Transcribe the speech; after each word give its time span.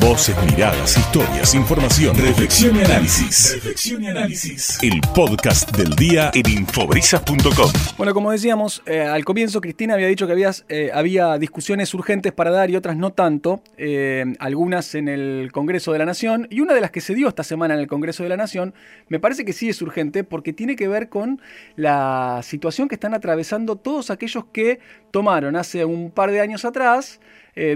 Voces, 0.00 0.36
miradas, 0.44 0.96
historias, 0.98 1.54
información, 1.54 2.16
reflexión 2.16 2.76
y 2.76 2.80
análisis. 2.80 3.54
Reflexión 3.54 4.02
y 4.02 4.08
análisis. 4.08 4.78
El 4.82 5.00
podcast 5.14 5.70
del 5.76 5.94
día 5.94 6.32
en 6.34 6.50
infobrisas.com. 6.50 7.70
Bueno, 7.96 8.12
como 8.12 8.32
decíamos, 8.32 8.82
eh, 8.86 9.02
al 9.02 9.24
comienzo 9.24 9.60
Cristina 9.60 9.94
había 9.94 10.08
dicho 10.08 10.26
que 10.26 10.32
habías, 10.32 10.64
eh, 10.68 10.90
había 10.92 11.38
discusiones 11.38 11.94
urgentes 11.94 12.32
para 12.32 12.50
dar 12.50 12.70
y 12.70 12.76
otras 12.76 12.96
no 12.96 13.12
tanto, 13.12 13.62
eh, 13.76 14.24
algunas 14.40 14.96
en 14.96 15.08
el 15.08 15.50
Congreso 15.52 15.92
de 15.92 15.98
la 16.00 16.06
Nación, 16.06 16.48
y 16.50 16.60
una 16.60 16.74
de 16.74 16.80
las 16.80 16.90
que 16.90 17.00
se 17.00 17.14
dio 17.14 17.28
esta 17.28 17.44
semana 17.44 17.74
en 17.74 17.80
el 17.80 17.86
Congreso 17.86 18.24
de 18.24 18.30
la 18.30 18.36
Nación, 18.36 18.74
me 19.08 19.20
parece 19.20 19.44
que 19.44 19.52
sí 19.52 19.68
es 19.68 19.80
urgente 19.80 20.24
porque 20.24 20.52
tiene 20.52 20.74
que 20.74 20.88
ver 20.88 21.08
con 21.08 21.40
la 21.76 22.40
situación 22.42 22.88
que 22.88 22.96
están 22.96 23.14
atravesando 23.14 23.76
todos 23.76 24.10
aquellos 24.10 24.44
que 24.52 24.80
tomaron 25.12 25.54
hace 25.54 25.84
un 25.84 26.10
par 26.10 26.32
de 26.32 26.40
años 26.40 26.64
atrás 26.64 27.20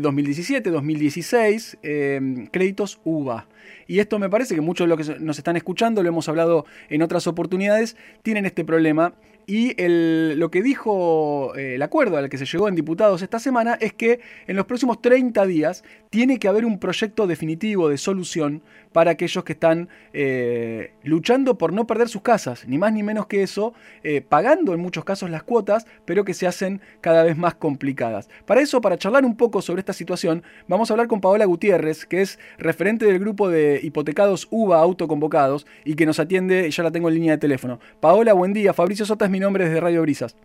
2017, 0.00 0.70
2016, 0.70 1.78
eh, 1.82 2.48
créditos 2.50 3.00
UVA. 3.04 3.46
Y 3.86 3.98
esto 3.98 4.18
me 4.18 4.30
parece 4.30 4.54
que 4.54 4.60
muchos 4.60 4.88
de 4.88 4.96
los 4.96 5.06
que 5.06 5.20
nos 5.20 5.38
están 5.38 5.56
escuchando, 5.56 6.02
lo 6.02 6.08
hemos 6.08 6.28
hablado 6.28 6.66
en 6.88 7.02
otras 7.02 7.26
oportunidades, 7.26 7.96
tienen 8.22 8.46
este 8.46 8.64
problema. 8.64 9.14
Y 9.46 9.74
lo 9.78 10.50
que 10.50 10.62
dijo 10.62 11.54
eh, 11.56 11.74
el 11.74 11.82
acuerdo 11.82 12.16
al 12.16 12.28
que 12.28 12.38
se 12.38 12.46
llegó 12.46 12.68
en 12.68 12.74
diputados 12.74 13.22
esta 13.22 13.38
semana 13.38 13.76
es 13.80 13.92
que 13.92 14.20
en 14.46 14.56
los 14.56 14.66
próximos 14.66 15.02
30 15.02 15.44
días 15.46 15.84
tiene 16.10 16.38
que 16.38 16.48
haber 16.48 16.64
un 16.64 16.78
proyecto 16.78 17.26
definitivo 17.26 17.88
de 17.88 17.98
solución 17.98 18.62
para 18.92 19.12
aquellos 19.12 19.42
que 19.44 19.54
están 19.54 19.88
eh, 20.12 20.92
luchando 21.02 21.56
por 21.56 21.72
no 21.72 21.86
perder 21.86 22.08
sus 22.08 22.22
casas, 22.22 22.68
ni 22.68 22.78
más 22.78 22.92
ni 22.92 23.02
menos 23.02 23.26
que 23.26 23.42
eso, 23.42 23.72
eh, 24.04 24.20
pagando 24.20 24.74
en 24.74 24.80
muchos 24.80 25.04
casos 25.04 25.30
las 25.30 25.42
cuotas, 25.42 25.86
pero 26.04 26.24
que 26.24 26.34
se 26.34 26.46
hacen 26.46 26.80
cada 27.00 27.22
vez 27.24 27.36
más 27.36 27.54
complicadas. 27.54 28.28
Para 28.44 28.60
eso, 28.60 28.80
para 28.80 28.98
charlar 28.98 29.24
un 29.24 29.36
poco 29.36 29.62
sobre 29.62 29.80
esta 29.80 29.94
situación, 29.94 30.42
vamos 30.68 30.90
a 30.90 30.94
hablar 30.94 31.08
con 31.08 31.20
Paola 31.20 31.46
Gutiérrez, 31.46 32.04
que 32.04 32.20
es 32.20 32.38
referente 32.58 33.06
del 33.06 33.18
grupo 33.18 33.48
de 33.48 33.80
hipotecados 33.82 34.46
UBA 34.50 34.78
autoconvocados 34.78 35.66
y 35.84 35.94
que 35.94 36.06
nos 36.06 36.20
atiende, 36.20 36.70
ya 36.70 36.82
la 36.82 36.90
tengo 36.90 37.08
en 37.08 37.14
línea 37.14 37.32
de 37.32 37.38
teléfono. 37.38 37.80
Paola, 38.00 38.34
buen 38.34 38.52
día. 38.52 38.74
Fabricio 38.74 39.06
Sota 39.06 39.24
es 39.24 39.30
mi 39.32 39.40
nombre 39.40 39.64
desde 39.64 39.80
Radio 39.80 40.02
Brisas. 40.02 40.36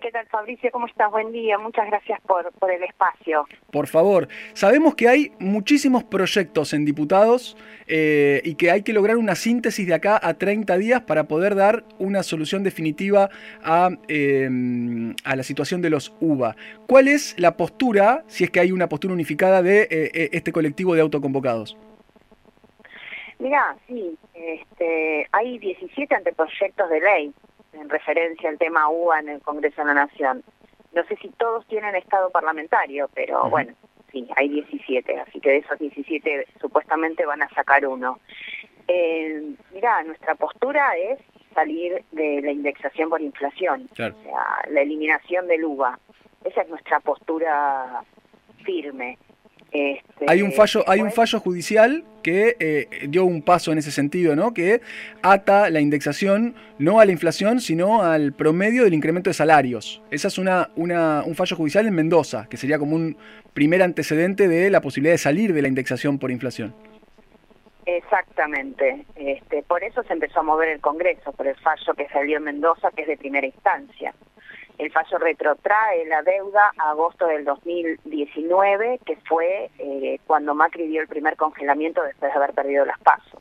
¿Qué 0.00 0.12
tal 0.12 0.26
Fabricio? 0.28 0.70
¿Cómo 0.70 0.86
estás? 0.86 1.10
Buen 1.10 1.32
día. 1.32 1.58
Muchas 1.58 1.88
gracias 1.88 2.20
por, 2.20 2.52
por 2.52 2.70
el 2.70 2.84
espacio. 2.84 3.44
Por 3.72 3.88
favor, 3.88 4.28
sabemos 4.52 4.94
que 4.94 5.08
hay 5.08 5.32
muchísimos 5.40 6.04
proyectos 6.04 6.72
en 6.72 6.84
diputados 6.84 7.56
eh, 7.88 8.40
y 8.44 8.54
que 8.54 8.70
hay 8.70 8.82
que 8.82 8.92
lograr 8.92 9.16
una 9.16 9.34
síntesis 9.34 9.88
de 9.88 9.94
acá 9.94 10.20
a 10.22 10.34
30 10.34 10.78
días 10.78 11.02
para 11.02 11.24
poder 11.24 11.56
dar 11.56 11.82
una 11.98 12.22
solución 12.22 12.62
definitiva 12.62 13.28
a, 13.64 13.86
a 13.88 15.36
la 15.36 15.42
situación 15.42 15.82
de 15.82 15.90
los 15.90 16.14
UBA. 16.20 16.54
¿Cuál 16.86 17.08
es 17.08 17.34
la 17.36 17.56
postura, 17.56 18.22
si 18.28 18.44
es 18.44 18.50
que 18.50 18.60
hay 18.60 18.70
una 18.70 18.88
postura 18.88 19.14
unificada 19.14 19.62
de 19.62 19.82
eh, 19.82 19.88
eh, 19.90 20.28
este 20.30 20.52
colectivo 20.52 20.94
de 20.94 21.00
autoconvocados? 21.00 21.76
Mira, 23.40 23.76
sí, 23.88 24.16
este, 24.34 25.26
hay 25.32 25.58
17 25.58 26.14
anteproyectos 26.14 26.88
de 26.88 27.00
ley 27.00 27.34
en 27.72 27.88
referencia 27.88 28.48
al 28.48 28.58
tema 28.58 28.88
UBA 28.88 29.20
en 29.20 29.28
el 29.30 29.42
Congreso 29.42 29.82
de 29.82 29.88
la 29.88 29.94
Nación. 29.94 30.42
No 30.92 31.04
sé 31.04 31.16
si 31.16 31.28
todos 31.30 31.66
tienen 31.66 31.94
estado 31.94 32.30
parlamentario, 32.30 33.08
pero 33.14 33.48
bueno, 33.50 33.74
sí, 34.10 34.28
hay 34.36 34.48
17, 34.48 35.20
así 35.20 35.40
que 35.40 35.50
de 35.50 35.56
esos 35.58 35.78
17 35.78 36.46
supuestamente 36.60 37.26
van 37.26 37.42
a 37.42 37.48
sacar 37.50 37.86
uno. 37.86 38.18
Eh, 38.86 39.54
mira, 39.72 40.02
nuestra 40.04 40.34
postura 40.34 40.96
es 40.96 41.18
salir 41.54 42.04
de 42.12 42.40
la 42.42 42.52
indexación 42.52 43.10
por 43.10 43.20
inflación, 43.20 43.88
o 43.92 43.94
sea, 43.94 44.14
la 44.70 44.80
eliminación 44.80 45.46
del 45.46 45.64
UBA. 45.64 45.98
Esa 46.44 46.62
es 46.62 46.68
nuestra 46.68 47.00
postura 47.00 48.02
firme. 48.64 49.18
Este, 49.70 50.24
hay 50.26 50.42
un 50.42 50.52
fallo, 50.52 50.82
hay 50.86 51.00
un 51.00 51.12
fallo 51.12 51.40
judicial 51.40 52.04
que 52.22 52.56
eh, 52.58 52.88
dio 53.08 53.24
un 53.24 53.42
paso 53.42 53.70
en 53.70 53.78
ese 53.78 53.90
sentido, 53.90 54.34
¿no? 54.34 54.54
Que 54.54 54.80
ata 55.22 55.70
la 55.70 55.80
indexación 55.80 56.54
no 56.78 57.00
a 57.00 57.04
la 57.04 57.12
inflación, 57.12 57.60
sino 57.60 58.02
al 58.02 58.32
promedio 58.32 58.84
del 58.84 58.94
incremento 58.94 59.30
de 59.30 59.34
salarios. 59.34 60.02
Esa 60.10 60.28
es 60.28 60.38
una, 60.38 60.70
una, 60.76 61.22
un 61.24 61.34
fallo 61.34 61.56
judicial 61.56 61.86
en 61.86 61.94
Mendoza, 61.94 62.46
que 62.48 62.56
sería 62.56 62.78
como 62.78 62.96
un 62.96 63.16
primer 63.52 63.82
antecedente 63.82 64.48
de 64.48 64.70
la 64.70 64.80
posibilidad 64.80 65.14
de 65.14 65.18
salir 65.18 65.52
de 65.52 65.62
la 65.62 65.68
indexación 65.68 66.18
por 66.18 66.30
inflación. 66.30 66.74
Exactamente. 67.84 69.06
Este, 69.16 69.62
por 69.62 69.82
eso 69.82 70.02
se 70.02 70.12
empezó 70.12 70.40
a 70.40 70.42
mover 70.42 70.68
el 70.68 70.80
Congreso, 70.80 71.32
por 71.32 71.46
el 71.46 71.56
fallo 71.56 71.94
que 71.94 72.06
salió 72.08 72.36
en 72.36 72.44
Mendoza, 72.44 72.90
que 72.94 73.02
es 73.02 73.08
de 73.08 73.16
primera 73.16 73.46
instancia. 73.46 74.14
El 74.78 74.92
fallo 74.92 75.18
retrotrae 75.18 76.06
la 76.06 76.22
deuda 76.22 76.72
a 76.78 76.90
agosto 76.90 77.26
del 77.26 77.44
2019, 77.44 79.00
que 79.04 79.16
fue 79.28 79.70
eh, 79.78 80.20
cuando 80.26 80.54
Macri 80.54 80.86
dio 80.86 81.02
el 81.02 81.08
primer 81.08 81.36
congelamiento 81.36 82.02
después 82.04 82.32
de 82.32 82.38
haber 82.38 82.54
perdido 82.54 82.84
las 82.84 82.98
pasos. 83.00 83.40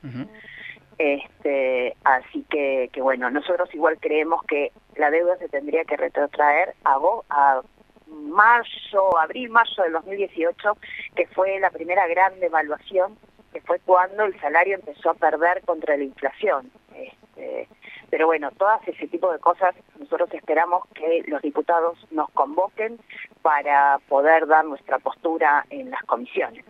este, 0.98 1.96
así 2.04 2.44
que, 2.50 2.90
que, 2.92 3.02
bueno, 3.02 3.30
nosotros 3.30 3.74
igual 3.76 4.00
creemos 4.00 4.42
que 4.46 4.72
la 4.96 5.12
deuda 5.12 5.38
se 5.38 5.48
tendría 5.48 5.86
que 5.86 5.96
retrotraer 5.96 6.74
a, 6.84 6.98
a 7.30 7.62
marzo, 8.08 9.18
abril, 9.20 9.50
marzo 9.50 9.84
del 9.84 9.94
2018, 9.94 10.78
que 11.16 11.28
fue 11.28 11.60
la 11.60 11.70
primera 11.70 12.08
gran 12.08 12.40
devaluación, 12.40 13.16
que 13.54 13.62
fue 13.62 13.80
cuando 13.80 14.26
el 14.26 14.40
salario 14.40 14.76
empezó 14.76 15.12
a 15.12 15.14
perder 15.14 15.62
contra 15.66 15.98
la 15.98 16.04
inflación. 16.04 16.72
Este, 16.96 17.68
pero 18.10 18.26
bueno, 18.26 18.50
todas 18.58 18.86
ese 18.88 19.08
tipo 19.08 19.32
de 19.32 19.40
cosas 19.40 19.76
nosotros 20.08 20.34
esperamos 20.34 20.84
que 20.94 21.24
los 21.28 21.42
diputados 21.42 21.98
nos 22.12 22.30
convoquen 22.30 22.98
para 23.42 24.00
poder 24.08 24.48
dar 24.48 24.64
nuestra 24.64 25.00
postura 25.00 25.66
en 25.70 25.92
las 25.92 26.02
comisiones. 26.04 26.64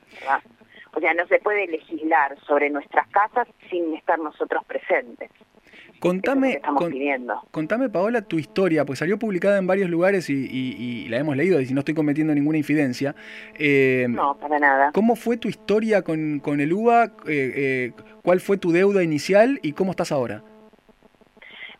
O 0.96 1.00
sea, 1.00 1.14
no 1.14 1.28
se 1.28 1.38
puede 1.40 1.68
legislar 1.68 2.36
sobre 2.48 2.72
nuestras 2.72 3.08
casas 3.10 3.48
sin 3.70 3.94
estar 3.94 4.18
nosotros 4.18 4.66
presentes. 4.66 5.30
Contame, 6.00 6.62
contame, 7.52 7.90
Paola, 7.90 8.22
tu 8.22 8.40
historia, 8.40 8.86
pues 8.86 9.00
salió 9.00 9.18
publicada 9.18 9.58
en 9.58 9.68
varios 9.68 9.90
lugares 9.90 10.30
y, 10.30 11.08
la 11.10 11.18
hemos 11.18 11.36
leído, 11.36 11.60
y 11.62 11.66
si 11.68 11.74
no 11.74 11.80
estoy 11.80 11.94
cometiendo 11.94 12.34
ninguna 12.34 12.58
infidencia. 12.58 13.16
Eh, 13.56 14.08
no, 14.10 14.36
para 14.38 14.58
nada. 14.58 14.92
¿Cómo 14.94 15.16
fue 15.16 15.38
tu 15.38 15.48
historia 15.48 16.02
con, 16.02 16.40
con 16.40 16.60
el 16.60 16.74
UBA? 16.74 17.06
Eh, 17.06 17.12
eh, 17.28 17.92
¿Cuál 18.24 18.40
fue 18.40 18.58
tu 18.58 18.72
deuda 18.72 19.04
inicial 19.04 19.60
y 19.62 19.74
cómo 19.74 19.92
estás 19.92 20.12
ahora? 20.12 20.44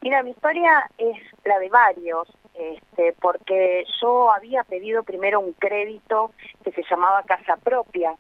Mira, 0.02 0.24
mi 0.24 0.32
historia 0.32 0.90
es 0.98 1.18
la 1.44 1.60
de 1.60 1.70
varios, 1.70 2.28
este, 2.54 3.14
porque 3.22 3.86
yo 4.02 4.32
había 4.32 4.64
pedido 4.64 5.04
primero 5.04 5.40
un 5.40 5.54
crédito 5.54 6.32
que 6.64 6.72
se 6.72 6.84
llamaba 6.90 7.24
Casa 7.24 7.58
Propia 7.58 8.16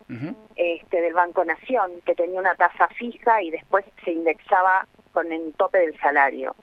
este, 0.55 1.01
del 1.01 1.13
Banco 1.13 1.45
Nación, 1.45 1.91
que 2.05 2.16
tenía 2.16 2.39
una 2.39 2.55
tasa 2.55 2.87
fija 2.89 3.41
y 3.41 3.51
después 3.51 3.85
se 4.03 4.11
indexaba 4.11 4.87
con 5.11 5.31
el 5.31 5.53
tope 5.53 5.79
del 5.79 5.99
salario. 5.99 6.55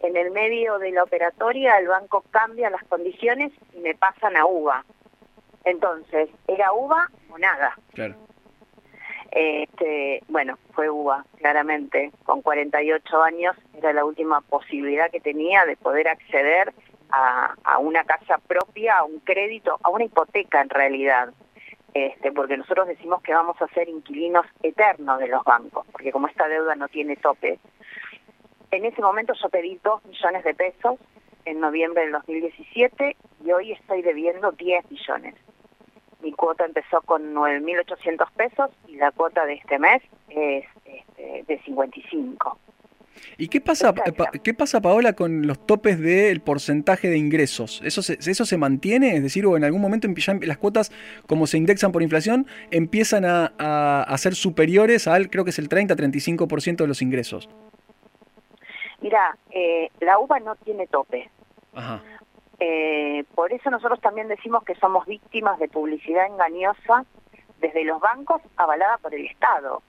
En 0.00 0.16
el 0.16 0.30
medio 0.32 0.78
de 0.78 0.90
la 0.92 1.02
operatoria 1.02 1.78
el 1.78 1.88
banco 1.88 2.24
cambia 2.30 2.68
las 2.68 2.84
condiciones 2.84 3.52
y 3.72 3.78
me 3.78 3.94
pasan 3.94 4.36
a 4.36 4.44
UVA. 4.44 4.84
Entonces, 5.64 6.28
¿era 6.46 6.72
UVA 6.72 7.08
o 7.30 7.38
nada? 7.38 7.74
Claro. 7.94 8.16
Este, 9.34 10.22
bueno, 10.28 10.56
fue 10.74 10.88
UBA, 10.88 11.24
claramente. 11.38 12.12
Con 12.24 12.40
48 12.40 13.22
años 13.22 13.56
era 13.76 13.92
la 13.92 14.04
última 14.04 14.40
posibilidad 14.42 15.10
que 15.10 15.20
tenía 15.20 15.66
de 15.66 15.76
poder 15.76 16.06
acceder 16.06 16.72
a, 17.10 17.78
una 17.80 18.04
casa 18.04 18.38
propia, 18.38 18.98
a 18.98 19.04
un 19.04 19.18
crédito, 19.20 19.78
a 19.82 19.90
una 19.90 20.04
hipoteca 20.04 20.60
en 20.60 20.70
realidad. 20.70 21.34
Este, 21.92 22.30
porque 22.32 22.56
nosotros 22.56 22.86
decimos 22.86 23.22
que 23.22 23.34
vamos 23.34 23.60
a 23.60 23.66
ser 23.68 23.88
inquilinos 23.88 24.46
eternos 24.62 25.18
de 25.18 25.28
los 25.28 25.42
bancos, 25.44 25.84
porque 25.90 26.12
como 26.12 26.28
esta 26.28 26.48
deuda 26.48 26.76
no 26.76 26.88
tiene 26.88 27.16
tope, 27.16 27.58
en 28.70 28.84
ese 28.84 29.00
momento 29.00 29.32
yo 29.40 29.48
pedí 29.48 29.78
2 29.82 30.04
millones 30.04 30.44
de 30.44 30.54
pesos 30.54 30.98
en 31.44 31.60
noviembre 31.60 32.02
del 32.02 32.12
2017 32.12 33.16
y 33.44 33.52
hoy 33.52 33.72
estoy 33.72 34.02
debiendo 34.02 34.50
10 34.52 34.90
millones 34.90 35.34
mi 36.24 36.32
cuota 36.32 36.64
empezó 36.64 37.02
con 37.02 37.34
9.800 37.34 38.30
pesos 38.32 38.70
y 38.88 38.96
la 38.96 39.12
cuota 39.12 39.44
de 39.44 39.54
este 39.54 39.78
mes 39.78 40.02
es 40.30 40.64
este, 40.84 41.44
de 41.46 41.58
55. 41.60 42.58
¿Y 43.36 43.48
qué 43.48 43.60
pasa, 43.60 43.94
qué 44.42 44.54
pasa, 44.54 44.80
Paola, 44.80 45.12
con 45.12 45.46
los 45.46 45.66
topes 45.66 46.00
del 46.00 46.40
porcentaje 46.40 47.08
de 47.08 47.16
ingresos? 47.16 47.80
¿Eso 47.84 48.02
se, 48.02 48.14
¿Eso 48.14 48.44
se 48.44 48.56
mantiene? 48.56 49.16
Es 49.16 49.22
decir, 49.22 49.46
o 49.46 49.56
en 49.56 49.64
algún 49.64 49.80
momento 49.80 50.08
las 50.42 50.58
cuotas, 50.58 50.92
como 51.26 51.46
se 51.46 51.58
indexan 51.58 51.92
por 51.92 52.02
inflación, 52.02 52.46
empiezan 52.70 53.24
a, 53.24 53.52
a, 54.02 54.18
ser 54.18 54.34
superiores 54.34 55.06
al, 55.06 55.30
creo 55.30 55.44
que 55.44 55.50
es 55.50 55.58
el 55.58 55.68
30-35% 55.68 56.76
de 56.76 56.86
los 56.86 57.02
ingresos. 57.02 57.48
Mira, 59.00 59.36
eh, 59.50 59.90
la 60.00 60.18
UVA 60.18 60.40
no 60.40 60.56
tiene 60.56 60.86
tope. 60.86 61.30
Ajá. 61.74 62.02
Por 63.44 63.52
eso 63.52 63.68
nosotros 63.68 64.00
también 64.00 64.28
decimos 64.28 64.64
que 64.64 64.74
somos 64.76 65.04
víctimas 65.04 65.58
de 65.58 65.68
publicidad 65.68 66.24
engañosa 66.24 67.04
desde 67.58 67.84
los 67.84 68.00
bancos 68.00 68.40
avalada 68.56 68.96
por 68.96 69.14
el 69.14 69.26
Estado. 69.26 69.82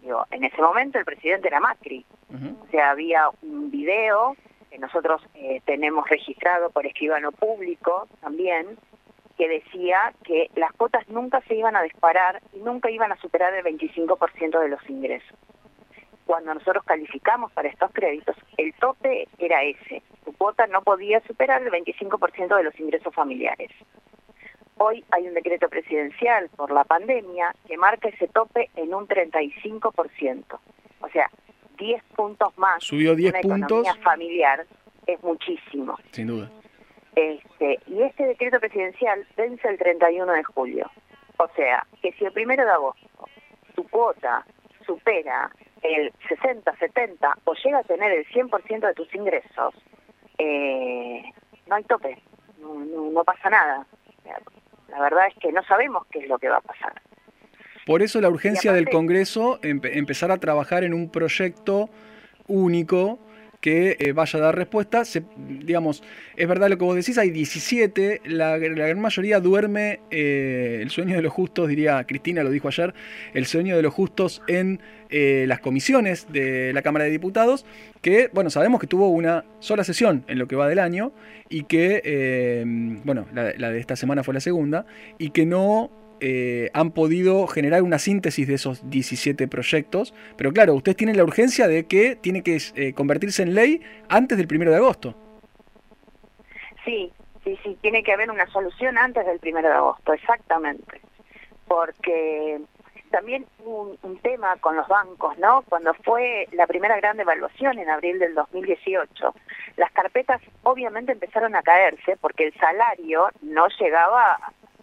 Digo, 0.00 0.24
en 0.30 0.44
ese 0.44 0.62
momento 0.62 0.98
el 0.98 1.04
presidente 1.04 1.48
era 1.48 1.60
Macri. 1.60 2.06
O 2.30 2.70
sea, 2.70 2.92
había 2.92 3.28
un 3.42 3.70
video 3.70 4.34
que 4.70 4.78
nosotros 4.78 5.20
eh, 5.34 5.60
tenemos 5.66 6.08
registrado 6.08 6.70
por 6.70 6.86
escribano 6.86 7.32
público 7.32 8.08
también, 8.22 8.78
que 9.36 9.46
decía 9.46 10.14
que 10.24 10.50
las 10.54 10.72
cuotas 10.72 11.06
nunca 11.10 11.42
se 11.42 11.54
iban 11.54 11.76
a 11.76 11.82
disparar 11.82 12.40
y 12.54 12.60
nunca 12.60 12.90
iban 12.90 13.12
a 13.12 13.16
superar 13.16 13.52
el 13.52 13.62
25% 13.62 14.58
de 14.58 14.68
los 14.70 14.88
ingresos. 14.88 15.38
Cuando 16.24 16.54
nosotros 16.54 16.82
calificamos 16.84 17.52
para 17.52 17.68
estos 17.68 17.92
créditos, 17.92 18.36
el 18.56 18.72
tope 18.72 19.28
era 19.36 19.62
ese. 19.64 20.02
Tu 20.24 20.32
cuota 20.34 20.66
no 20.66 20.82
podía 20.82 21.20
superar 21.26 21.62
el 21.62 21.70
25% 21.70 22.56
de 22.56 22.62
los 22.64 22.78
ingresos 22.78 23.14
familiares. 23.14 23.70
Hoy 24.78 25.04
hay 25.10 25.28
un 25.28 25.34
decreto 25.34 25.68
presidencial 25.68 26.48
por 26.56 26.72
la 26.72 26.84
pandemia 26.84 27.54
que 27.66 27.76
marca 27.76 28.08
ese 28.08 28.28
tope 28.28 28.70
en 28.76 28.94
un 28.94 29.06
35%. 29.06 30.44
O 31.00 31.08
sea, 31.08 31.30
10 31.78 32.02
puntos 32.16 32.56
más. 32.58 32.82
Subió 32.82 33.14
10 33.14 33.32
una 33.32 33.40
puntos. 33.40 33.66
economía 33.66 33.94
familiar 34.02 34.66
es 35.06 35.22
muchísimo. 35.22 35.98
Sin 36.10 36.28
duda. 36.28 36.50
Este, 37.14 37.78
y 37.86 38.02
este 38.02 38.24
decreto 38.24 38.58
presidencial 38.58 39.26
vence 39.36 39.68
el 39.68 39.78
31 39.78 40.32
de 40.32 40.44
julio. 40.44 40.90
O 41.38 41.48
sea, 41.54 41.86
que 42.00 42.12
si 42.12 42.24
el 42.24 42.32
primero 42.32 42.64
de 42.64 42.70
agosto 42.70 43.28
tu 43.74 43.86
cuota 43.88 44.44
supera 44.86 45.50
el 45.82 46.12
60, 46.28 46.76
70 46.76 47.38
o 47.44 47.54
llega 47.54 47.78
a 47.78 47.82
tener 47.84 48.12
el 48.12 48.26
100% 48.28 48.86
de 48.86 48.94
tus 48.94 49.12
ingresos, 49.14 49.74
eh, 50.42 51.22
no 51.66 51.74
hay 51.76 51.84
tope, 51.84 52.18
no, 52.60 52.74
no, 52.74 53.10
no 53.10 53.24
pasa 53.24 53.48
nada. 53.50 53.86
La 54.88 55.00
verdad 55.00 55.26
es 55.28 55.34
que 55.40 55.50
no 55.52 55.62
sabemos 55.64 56.06
qué 56.10 56.18
es 56.20 56.28
lo 56.28 56.38
que 56.38 56.48
va 56.48 56.56
a 56.58 56.60
pasar. 56.60 56.92
Por 57.86 58.02
eso 58.02 58.20
la 58.20 58.28
urgencia 58.28 58.72
del 58.72 58.88
Congreso 58.90 59.60
empe- 59.62 59.96
empezar 59.96 60.30
a 60.30 60.36
trabajar 60.38 60.84
en 60.84 60.94
un 60.94 61.10
proyecto 61.10 61.88
único 62.46 63.18
que 63.62 63.96
eh, 64.00 64.12
vaya 64.12 64.38
a 64.38 64.42
dar 64.42 64.56
respuesta. 64.56 65.04
Digamos, 65.36 66.02
es 66.36 66.48
verdad 66.48 66.68
lo 66.68 66.76
que 66.76 66.84
vos 66.84 66.96
decís, 66.96 67.16
hay 67.16 67.30
17, 67.30 68.22
la, 68.24 68.58
gran 68.58 69.00
mayoría 69.00 69.40
duerme 69.40 70.00
eh, 70.10 70.80
el 70.82 70.90
sueño 70.90 71.14
de 71.14 71.22
los 71.22 71.32
justos, 71.32 71.68
diría 71.68 72.04
Cristina, 72.04 72.42
lo 72.42 72.50
dijo 72.50 72.68
ayer, 72.68 72.92
el 73.32 73.46
sueño 73.46 73.76
de 73.76 73.82
los 73.82 73.94
justos 73.94 74.42
en 74.48 74.80
eh, 75.10 75.44
las 75.46 75.60
comisiones 75.60 76.26
de 76.32 76.72
la 76.74 76.82
Cámara 76.82 77.04
de 77.04 77.12
Diputados, 77.12 77.64
que, 78.02 78.30
bueno, 78.32 78.50
sabemos 78.50 78.80
que 78.80 78.88
tuvo 78.88 79.08
una 79.08 79.44
sola 79.60 79.84
sesión 79.84 80.24
en 80.26 80.40
lo 80.40 80.48
que 80.48 80.56
va 80.56 80.68
del 80.68 80.80
año 80.80 81.12
y 81.48 81.62
que, 81.62 82.64
bueno, 83.04 83.26
la 83.32 83.70
de 83.70 83.78
esta 83.78 83.94
semana 83.94 84.24
fue 84.24 84.34
la 84.34 84.40
segunda, 84.40 84.86
y 85.18 85.30
que 85.30 85.46
no 85.46 86.01
eh, 86.24 86.70
han 86.72 86.92
podido 86.92 87.48
generar 87.48 87.82
una 87.82 87.98
síntesis 87.98 88.46
de 88.46 88.54
esos 88.54 88.88
17 88.88 89.48
proyectos. 89.48 90.14
Pero 90.36 90.52
claro, 90.52 90.74
ustedes 90.74 90.96
tienen 90.96 91.16
la 91.16 91.24
urgencia 91.24 91.66
de 91.66 91.84
que 91.86 92.14
tiene 92.14 92.42
que 92.42 92.58
eh, 92.76 92.92
convertirse 92.94 93.42
en 93.42 93.54
ley 93.54 93.82
antes 94.08 94.38
del 94.38 94.46
primero 94.46 94.70
de 94.70 94.76
agosto. 94.76 95.16
Sí, 96.84 97.12
sí, 97.42 97.58
sí, 97.64 97.76
tiene 97.80 98.04
que 98.04 98.12
haber 98.12 98.30
una 98.30 98.46
solución 98.46 98.98
antes 98.98 99.26
del 99.26 99.40
primero 99.40 99.68
de 99.68 99.74
agosto, 99.74 100.12
exactamente. 100.12 101.00
Porque 101.66 102.60
también 103.10 103.44
un, 103.64 103.98
un 104.02 104.18
tema 104.18 104.56
con 104.58 104.76
los 104.76 104.86
bancos, 104.86 105.36
¿no? 105.38 105.62
Cuando 105.68 105.92
fue 106.04 106.46
la 106.52 106.68
primera 106.68 106.96
gran 106.98 107.16
devaluación 107.16 107.80
en 107.80 107.90
abril 107.90 108.20
del 108.20 108.34
2018, 108.34 109.34
las 109.76 109.90
carpetas 109.90 110.40
obviamente 110.62 111.10
empezaron 111.10 111.56
a 111.56 111.62
caerse 111.62 112.16
porque 112.20 112.46
el 112.46 112.54
salario 112.54 113.28
no 113.42 113.66
llegaba, 113.80 114.38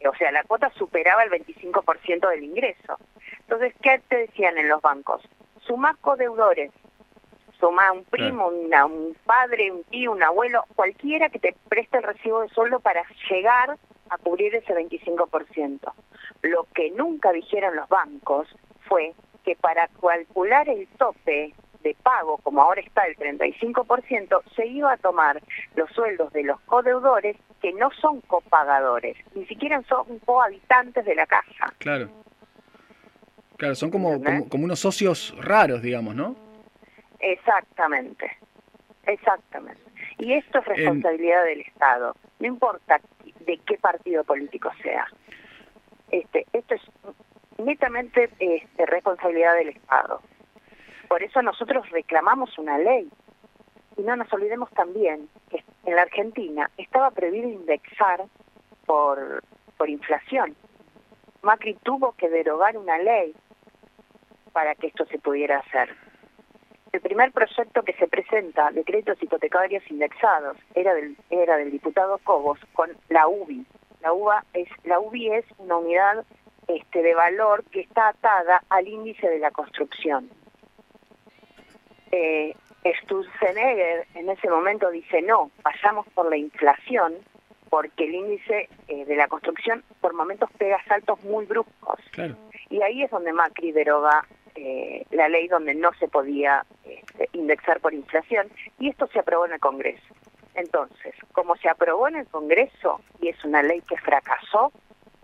o 0.07 0.15
sea, 0.15 0.31
la 0.31 0.43
cuota 0.43 0.69
superaba 0.71 1.23
el 1.23 1.29
25% 1.31 2.29
del 2.29 2.43
ingreso. 2.43 2.97
Entonces, 3.41 3.73
¿qué 3.81 4.01
te 4.07 4.17
decían 4.17 4.57
en 4.57 4.69
los 4.69 4.81
bancos? 4.81 5.21
Sumás 5.61 5.97
codeudores, 5.97 6.71
suma 7.59 7.87
a 7.87 7.91
un 7.91 8.05
primo, 8.05 8.47
una- 8.47 8.85
un 8.85 9.15
padre, 9.25 9.71
un 9.71 9.83
tío, 9.85 10.11
un 10.11 10.23
abuelo, 10.23 10.63
cualquiera 10.75 11.29
que 11.29 11.39
te 11.39 11.55
preste 11.67 11.97
el 11.97 12.03
recibo 12.03 12.41
de 12.41 12.49
sueldo 12.49 12.79
para 12.79 13.03
llegar 13.29 13.77
a 14.09 14.17
cubrir 14.17 14.55
ese 14.55 14.73
25%. 14.73 15.93
Lo 16.41 16.65
que 16.73 16.91
nunca 16.91 17.31
dijeron 17.31 17.75
los 17.75 17.89
bancos 17.89 18.47
fue 18.87 19.13
que 19.43 19.55
para 19.55 19.87
calcular 20.01 20.69
el 20.69 20.87
tope 20.97 21.53
de 21.83 21.95
pago, 22.03 22.37
como 22.37 22.61
ahora 22.61 22.81
está 22.81 23.05
el 23.05 23.15
35%, 23.17 24.41
se 24.55 24.67
iba 24.67 24.93
a 24.93 24.97
tomar 24.97 25.41
los 25.75 25.89
sueldos 25.91 26.31
de 26.33 26.43
los 26.43 26.59
codeudores 26.61 27.37
que 27.61 27.73
no 27.73 27.89
son 28.01 28.21
copagadores, 28.21 29.17
ni 29.35 29.45
siquiera 29.45 29.81
son 29.83 30.19
cohabitantes 30.19 31.05
de 31.05 31.15
la 31.15 31.25
casa. 31.25 31.73
Claro. 31.77 32.09
Claro, 33.57 33.75
son 33.75 33.91
como, 33.91 34.21
como 34.47 34.63
unos 34.63 34.79
socios 34.79 35.35
raros, 35.37 35.81
digamos, 35.81 36.15
¿no? 36.15 36.35
Exactamente, 37.19 38.37
exactamente. 39.05 39.81
Y 40.17 40.33
esto 40.33 40.59
es 40.59 40.65
responsabilidad 40.65 41.43
del 41.43 41.61
Estado, 41.61 42.15
no 42.39 42.47
importa 42.47 43.01
de 43.41 43.57
qué 43.65 43.77
partido 43.77 44.23
político 44.23 44.71
sea. 44.81 45.05
Este, 46.11 46.45
esto 46.53 46.75
es 46.75 46.81
netamente 47.57 48.29
este, 48.39 48.85
responsabilidad 48.85 49.55
del 49.55 49.69
Estado. 49.69 50.21
Por 51.09 51.23
eso 51.23 51.41
nosotros 51.41 51.89
reclamamos 51.89 52.57
una 52.57 52.77
ley. 52.77 53.09
Y 53.97 54.03
no 54.03 54.15
nos 54.15 54.31
olvidemos 54.31 54.69
también 54.69 55.27
que 55.49 55.63
en 55.85 55.95
la 55.95 56.03
Argentina 56.03 56.69
estaba 56.77 57.11
prohibido 57.11 57.49
indexar 57.49 58.23
por, 58.85 59.43
por 59.75 59.89
inflación. 59.89 60.55
Macri 61.41 61.73
tuvo 61.83 62.13
que 62.13 62.29
derogar 62.29 62.77
una 62.77 62.97
ley 62.99 63.33
para 64.53 64.75
que 64.75 64.87
esto 64.87 65.05
se 65.05 65.17
pudiera 65.19 65.57
hacer. 65.59 65.95
El 66.91 67.01
primer 67.01 67.31
proyecto 67.31 67.83
que 67.83 67.93
se 67.93 68.07
presenta 68.07 68.71
de 68.71 68.83
créditos 68.83 69.21
hipotecarios 69.21 69.83
indexados 69.89 70.57
era 70.75 70.93
del, 70.93 71.17
era 71.29 71.57
del 71.57 71.71
diputado 71.71 72.19
Cobos 72.19 72.59
con 72.73 72.91
la 73.09 73.27
UBI. 73.27 73.65
La, 74.01 74.13
UBA 74.13 74.45
es, 74.53 74.69
la 74.83 74.99
UBI 74.99 75.31
es 75.33 75.45
una 75.57 75.77
unidad 75.77 76.25
este, 76.67 77.01
de 77.01 77.15
valor 77.15 77.63
que 77.65 77.81
está 77.81 78.09
atada 78.09 78.63
al 78.69 78.87
índice 78.87 79.27
de 79.27 79.39
la 79.39 79.51
construcción. 79.51 80.29
Eh, 82.11 82.55
Sturzenegger 83.03 84.07
en 84.15 84.29
ese 84.29 84.49
momento 84.49 84.89
dice 84.89 85.21
no, 85.21 85.51
vayamos 85.63 86.07
por 86.13 86.29
la 86.29 86.37
inflación 86.37 87.15
porque 87.69 88.05
el 88.05 88.15
índice 88.15 88.69
eh, 88.87 89.05
de 89.05 89.15
la 89.15 89.27
construcción 89.27 89.83
por 90.01 90.13
momentos 90.13 90.49
pega 90.57 90.83
saltos 90.85 91.23
muy 91.23 91.45
bruscos. 91.45 91.99
Claro. 92.11 92.35
Y 92.69 92.81
ahí 92.81 93.03
es 93.03 93.11
donde 93.11 93.33
Macri 93.33 93.71
deroga 93.71 94.25
eh, 94.55 95.05
la 95.11 95.29
ley 95.29 95.47
donde 95.47 95.75
no 95.75 95.93
se 95.99 96.07
podía 96.07 96.65
este, 96.83 97.29
indexar 97.33 97.79
por 97.79 97.93
inflación 97.93 98.47
y 98.79 98.89
esto 98.89 99.07
se 99.07 99.19
aprobó 99.19 99.45
en 99.45 99.53
el 99.53 99.59
Congreso. 99.59 100.15
Entonces, 100.55 101.13
como 101.31 101.55
se 101.57 101.69
aprobó 101.69 102.07
en 102.07 102.17
el 102.17 102.27
Congreso 102.27 103.01
y 103.21 103.29
es 103.29 103.43
una 103.45 103.61
ley 103.61 103.81
que 103.81 103.97
fracasó, 103.97 104.71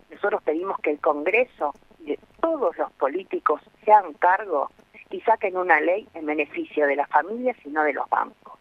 nosotros 0.09 0.41
pedimos 0.43 0.79
que 0.79 0.91
el 0.91 0.99
Congreso 0.99 1.73
y 1.99 2.11
de 2.11 2.19
todos 2.39 2.77
los 2.77 2.91
políticos 2.93 3.61
se 3.83 3.91
hagan 3.91 4.13
cargo 4.13 4.69
y 5.15 5.21
saquen 5.21 5.55
una 5.57 5.79
ley 5.79 6.07
en 6.13 6.25
beneficio 6.25 6.85
de 6.87 6.95
las 6.95 7.09
familias 7.09 7.55
y 7.65 7.69
no 7.69 7.83
de 7.83 7.93
los 7.93 8.09
bancos. 8.09 8.59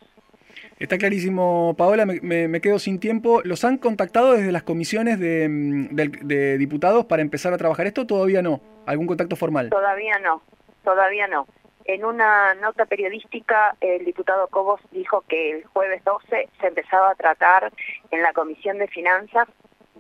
Está 0.79 0.99
clarísimo, 0.99 1.75
Paola, 1.77 2.07
me, 2.07 2.21
me- 2.21 2.49
me 2.49 2.61
quedo 2.61 2.79
sin 2.79 2.99
tiempo. 3.01 3.41
¿Los 3.45 3.65
han 3.65 3.79
contactado 3.79 4.33
desde 4.33 4.53
las 4.53 4.63
comisiones 4.63 5.19
de, 5.19 5.49
mm, 5.49 5.95
del- 5.95 6.27
de 6.29 6.59
diputados 6.59 7.07
para 7.07 7.23
empezar 7.23 7.53
a 7.53 7.59
trabajar 7.59 7.87
esto? 7.87 8.07
Todavía 8.07 8.43
no. 8.43 8.61
¿Algún 8.87 9.07
contacto 9.07 9.37
formal? 9.37 9.71
Todavía 9.71 10.19
no, 10.21 10.43
todavía 10.85 11.27
no. 11.27 11.47
En 11.87 12.05
una 12.05 12.55
nota 12.55 12.87
periodística, 12.87 13.77
el 13.81 14.05
diputado 14.05 14.47
Cobos 14.49 14.81
dijo 14.91 15.23
que 15.29 15.51
el 15.59 15.65
jueves 15.67 16.03
12 16.05 16.49
se 16.61 16.67
empezaba 16.67 17.11
a 17.11 17.15
tratar 17.15 17.73
en 18.11 18.23
la 18.23 18.33
Comisión 18.33 18.79
de 18.79 18.89
Finanzas 18.89 19.49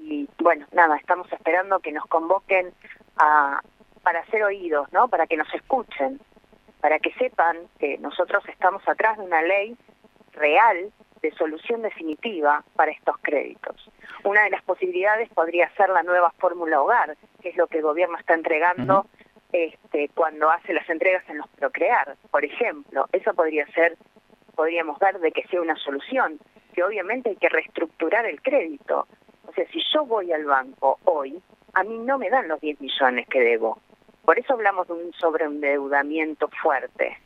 y 0.00 0.28
bueno, 0.38 0.66
nada, 0.72 0.96
estamos 0.96 1.30
esperando 1.32 1.80
que 1.80 1.92
nos 1.92 2.04
convoquen 2.06 2.72
a, 3.16 3.60
para 4.02 4.20
hacer 4.20 4.42
oídos, 4.44 4.90
¿no? 4.92 5.08
Para 5.08 5.26
que 5.26 5.36
nos 5.36 5.52
escuchen, 5.54 6.20
para 6.84 6.98
que 6.98 7.14
sepan 7.14 7.56
que 7.78 7.96
nosotros 7.96 8.46
estamos 8.46 8.86
atrás 8.86 9.16
de 9.16 9.24
una 9.24 9.40
ley 9.40 9.74
real 10.34 10.92
de 11.22 11.30
solución 11.30 11.80
definitiva 11.80 12.62
para 12.76 12.92
estos 12.92 13.16
créditos. 13.22 13.90
Una 14.22 14.42
de 14.42 14.50
las 14.50 14.62
posibilidades 14.64 15.30
podría 15.30 15.74
ser 15.76 15.88
la 15.88 16.02
nueva 16.02 16.30
fórmula 16.32 16.82
hogar, 16.82 17.16
que 17.40 17.48
es 17.48 17.56
lo 17.56 17.68
que 17.68 17.78
el 17.78 17.84
gobierno 17.84 18.18
está 18.18 18.34
entregando 18.34 19.06
este, 19.50 20.10
cuando 20.14 20.50
hace 20.50 20.74
las 20.74 20.86
entregas 20.90 21.26
en 21.30 21.38
los 21.38 21.48
procrear, 21.56 22.16
por 22.30 22.44
ejemplo. 22.44 23.06
Eso 23.12 23.32
podría 23.32 23.66
ser, 23.68 23.96
podríamos 24.54 24.98
ver 24.98 25.20
de 25.20 25.32
que 25.32 25.46
sea 25.46 25.62
una 25.62 25.76
solución, 25.76 26.38
que 26.74 26.84
obviamente 26.84 27.30
hay 27.30 27.36
que 27.36 27.48
reestructurar 27.48 28.26
el 28.26 28.42
crédito. 28.42 29.08
O 29.48 29.52
sea, 29.54 29.66
si 29.68 29.80
yo 29.94 30.04
voy 30.04 30.34
al 30.34 30.44
banco 30.44 30.98
hoy, 31.04 31.42
a 31.72 31.82
mí 31.82 31.96
no 31.96 32.18
me 32.18 32.28
dan 32.28 32.46
los 32.46 32.60
10 32.60 32.78
millones 32.82 33.26
que 33.28 33.40
debo. 33.40 33.78
Por 34.24 34.38
eso 34.38 34.54
hablamos 34.54 34.86
de 34.88 34.94
un 34.94 35.12
sobreendeudamiento 35.12 36.48
fuerte. 36.62 37.18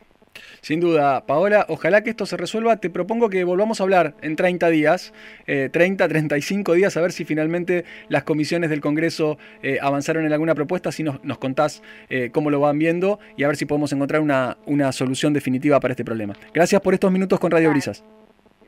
Sin 0.60 0.80
duda, 0.80 1.24
Paola, 1.26 1.66
ojalá 1.68 2.02
que 2.02 2.10
esto 2.10 2.26
se 2.26 2.36
resuelva. 2.36 2.76
Te 2.76 2.90
propongo 2.90 3.28
que 3.28 3.44
volvamos 3.44 3.80
a 3.80 3.84
hablar 3.84 4.14
en 4.20 4.36
30 4.36 4.68
días, 4.68 5.12
eh, 5.46 5.68
30, 5.72 6.08
35 6.08 6.74
días, 6.74 6.96
a 6.96 7.00
ver 7.00 7.12
si 7.12 7.24
finalmente 7.24 7.84
las 8.08 8.24
comisiones 8.24 8.70
del 8.70 8.80
Congreso 8.80 9.38
eh, 9.62 9.78
avanzaron 9.80 10.26
en 10.26 10.32
alguna 10.32 10.54
propuesta, 10.54 10.92
si 10.92 11.02
nos, 11.02 11.22
nos 11.24 11.38
contás 11.38 11.82
eh, 12.08 12.30
cómo 12.32 12.50
lo 12.50 12.60
van 12.60 12.78
viendo 12.78 13.18
y 13.36 13.44
a 13.44 13.48
ver 13.48 13.56
si 13.56 13.66
podemos 13.66 13.92
encontrar 13.92 14.20
una, 14.20 14.58
una 14.66 14.92
solución 14.92 15.32
definitiva 15.32 15.80
para 15.80 15.92
este 15.92 16.04
problema. 16.04 16.34
Gracias 16.52 16.80
por 16.80 16.94
estos 16.94 17.10
minutos 17.10 17.38
con 17.40 17.50
Radio. 17.50 17.70
Brisas. 17.70 18.04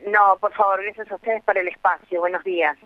No, 0.07 0.37
por 0.39 0.53
favor, 0.53 0.81
gracias 0.83 1.11
a 1.11 1.15
ustedes 1.15 1.43
por 1.43 1.57
el 1.57 1.67
espacio. 1.67 2.19
Buenos 2.19 2.43
días. 2.43 2.77